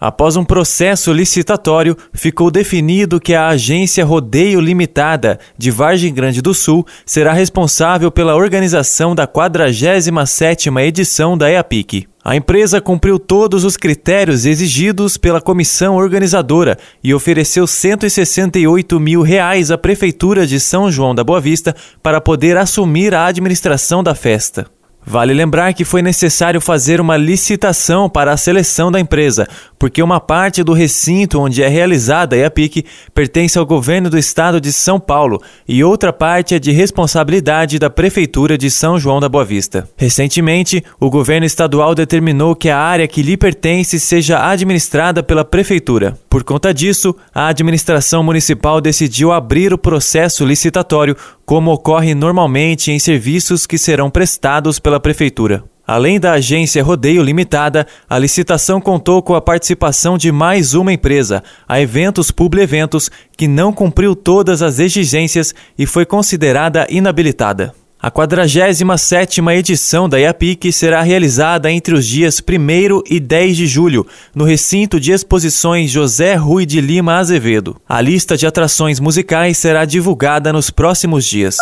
[0.00, 6.54] Após um processo licitatório, ficou definido que a agência Rodeio Limitada de Vargem Grande do
[6.54, 12.08] Sul será responsável pela organização da 47ª edição da EAPIC.
[12.24, 19.70] A empresa cumpriu todos os critérios exigidos pela comissão organizadora e ofereceu 168 mil reais
[19.70, 24.66] à Prefeitura de São João da Boa Vista para poder assumir a administração da festa.
[25.04, 30.20] Vale lembrar que foi necessário fazer uma licitação para a seleção da empresa, porque uma
[30.20, 35.00] parte do recinto onde é realizada a EAPIC pertence ao governo do estado de São
[35.00, 39.88] Paulo e outra parte é de responsabilidade da Prefeitura de São João da Boa Vista.
[39.96, 46.16] Recentemente, o governo estadual determinou que a área que lhe pertence seja administrada pela Prefeitura.
[46.30, 53.00] Por conta disso, a administração municipal decidiu abrir o processo licitatório, como ocorre normalmente em
[53.00, 55.64] serviços que serão prestados pela Prefeitura.
[55.84, 61.42] Além da agência Rodeio Limitada, a licitação contou com a participação de mais uma empresa,
[61.68, 67.74] a Eventos Publi Eventos, que não cumpriu todas as exigências e foi considerada inabilitada.
[68.02, 74.06] A 47ª edição da IAPIC será realizada entre os dias 1 e 10 de julho,
[74.34, 77.76] no recinto de exposições José Rui de Lima Azevedo.
[77.86, 81.58] A lista de atrações musicais será divulgada nos próximos dias.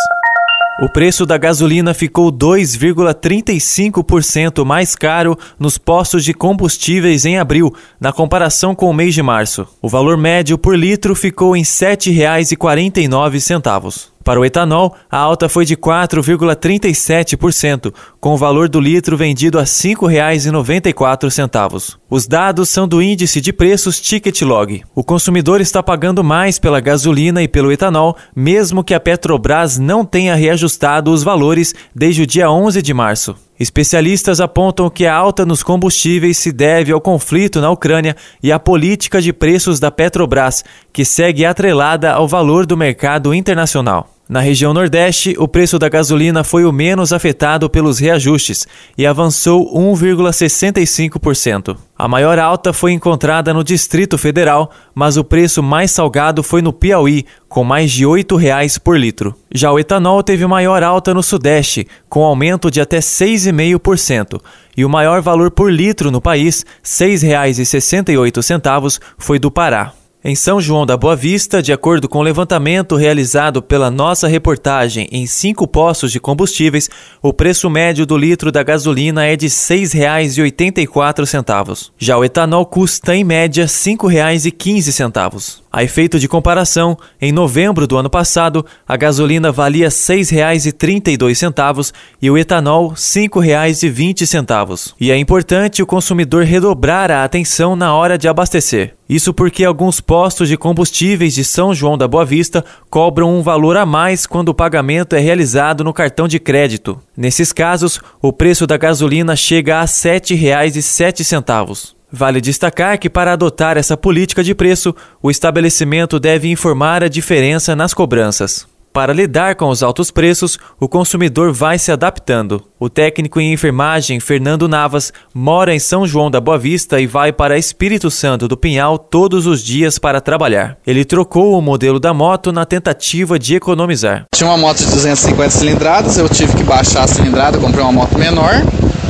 [0.81, 8.13] O preço da gasolina ficou 2,35% mais caro nos postos de combustíveis em abril, na
[8.13, 9.67] comparação com o mês de março.
[9.81, 14.07] O valor médio por litro ficou em R$ 7,49.
[14.29, 19.61] Para o etanol, a alta foi de 4,37%, com o valor do litro vendido a
[19.61, 21.97] R$ 5,94.
[22.07, 24.83] Os dados são do índice de preços Ticket Log.
[24.93, 30.05] O consumidor está pagando mais pela gasolina e pelo etanol, mesmo que a Petrobras não
[30.05, 33.35] tenha reajustado os valores desde o dia 11 de março.
[33.59, 38.59] Especialistas apontam que a alta nos combustíveis se deve ao conflito na Ucrânia e à
[38.59, 40.63] política de preços da Petrobras,
[40.93, 44.18] que segue atrelada ao valor do mercado internacional.
[44.29, 49.75] Na região Nordeste, o preço da gasolina foi o menos afetado pelos reajustes e avançou
[49.75, 51.75] 1,65%.
[51.97, 56.71] A maior alta foi encontrada no Distrito Federal, mas o preço mais salgado foi no
[56.71, 59.33] Piauí, com mais de R$ 8,00 por litro.
[59.51, 64.39] Já o etanol teve maior alta no Sudeste, com aumento de até 6,5%,
[64.77, 69.98] e o maior valor por litro no país, R$ 6,68, foi do Pará.
[70.21, 75.07] Em São João da Boa Vista, de acordo com o levantamento realizado pela nossa reportagem
[75.13, 76.89] em cinco postos de combustíveis,
[77.21, 81.91] o preço médio do litro da gasolina é de R$ 6,84.
[81.97, 85.61] Já o etanol custa, em média, R$ 5,15.
[85.71, 92.29] A efeito de comparação, em novembro do ano passado, a gasolina valia R$ 6,32 e
[92.29, 94.95] o etanol R$ 5,20.
[94.99, 98.95] E é importante o consumidor redobrar a atenção na hora de abastecer.
[99.07, 103.77] Isso porque alguns postos de combustíveis de São João da Boa Vista cobram um valor
[103.77, 106.99] a mais quando o pagamento é realizado no cartão de crédito.
[107.15, 111.98] Nesses casos, o preço da gasolina chega a R$ 7,07.
[112.11, 117.75] Vale destacar que, para adotar essa política de preço, o estabelecimento deve informar a diferença
[117.75, 118.67] nas cobranças.
[118.91, 122.63] Para lidar com os altos preços, o consumidor vai se adaptando.
[122.79, 127.31] O técnico em enfermagem Fernando Navas mora em São João da Boa Vista e vai
[127.31, 130.75] para Espírito Santo do Pinhal todos os dias para trabalhar.
[130.87, 134.25] Ele trocou o modelo da moto na tentativa de economizar.
[134.33, 138.17] Tinha uma moto de 250 cilindradas, eu tive que baixar a cilindrada, comprei uma moto
[138.17, 138.63] menor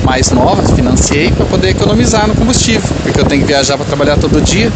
[0.10, 4.18] mais nova, financiei para poder economizar no combustível, porque eu tenho que viajar para trabalhar
[4.18, 4.72] todo dia.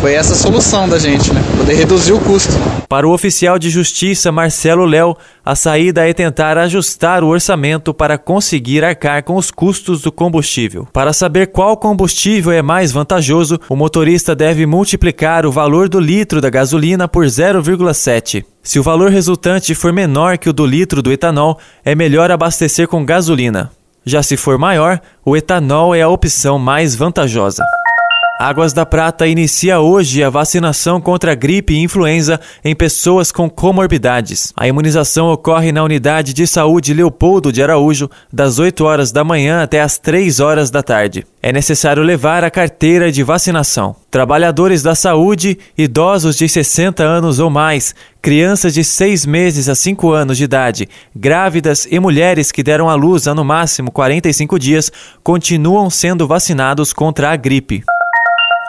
[0.00, 1.40] Foi essa a solução da gente, né?
[1.56, 2.52] Poder reduzir o custo.
[2.88, 8.18] Para o oficial de justiça Marcelo Léo, a saída é tentar ajustar o orçamento para
[8.18, 10.88] conseguir arcar com os custos do combustível.
[10.92, 16.40] Para saber qual combustível é mais vantajoso, o motorista deve multiplicar o valor do litro
[16.40, 18.44] da gasolina por 0,7.
[18.64, 22.88] Se o valor resultante for menor que o do litro do etanol, é melhor abastecer
[22.88, 23.70] com gasolina.
[24.04, 27.62] Já se for maior, o etanol é a opção mais vantajosa.
[28.42, 33.50] Águas da Prata inicia hoje a vacinação contra a gripe e influenza em pessoas com
[33.50, 34.50] comorbidades.
[34.56, 39.62] A imunização ocorre na unidade de saúde Leopoldo de Araújo, das 8 horas da manhã
[39.62, 41.26] até as 3 horas da tarde.
[41.42, 43.94] É necessário levar a carteira de vacinação.
[44.10, 50.12] Trabalhadores da saúde, idosos de 60 anos ou mais, crianças de 6 meses a 5
[50.12, 54.90] anos de idade, grávidas e mulheres que deram à luz há no máximo 45 dias
[55.22, 57.84] continuam sendo vacinados contra a gripe.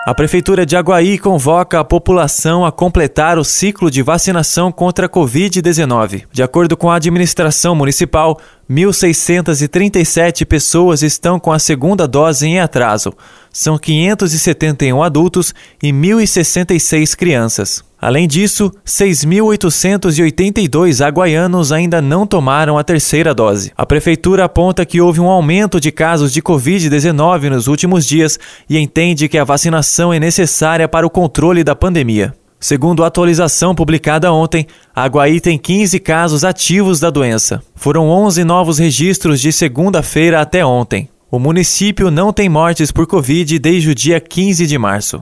[0.04, 5.10] A Prefeitura de Aguaí convoca a população a completar o ciclo de vacinação contra a
[5.10, 6.24] Covid-19.
[6.32, 13.14] De acordo com a administração municipal, 1.637 pessoas estão com a segunda dose em atraso.
[13.54, 15.54] São 571 adultos
[15.84, 17.84] e 1.066 crianças.
[18.02, 23.72] Além disso, 6.882 aguaianos ainda não tomaram a terceira dose.
[23.78, 28.80] A prefeitura aponta que houve um aumento de casos de Covid-19 nos últimos dias e
[28.80, 32.34] entende que a vacinação é necessária para o controle da pandemia.
[32.60, 34.66] Segundo a atualização publicada ontem,
[34.96, 37.62] Aguaí tem 15 casos ativos da doença.
[37.76, 41.08] Foram 11 novos registros de segunda-feira até ontem.
[41.30, 45.22] O município não tem mortes por Covid desde o dia 15 de março.